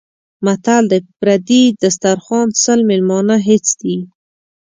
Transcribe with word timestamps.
متل 0.45 0.83
دی: 0.91 0.99
په 1.05 1.11
پردي 1.19 1.63
دیسترخوا 1.81 2.41
سل 2.63 2.79
مېلمانه 2.89 3.35
هېڅ 3.47 3.65
دي. 3.81 3.97